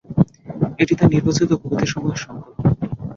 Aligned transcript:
এটি 0.79 0.93
তাঁর 0.95 1.11
নির্বাচিত 1.13 1.49
কবিতাসমূহের 1.61 2.19
সংকলন। 2.19 2.53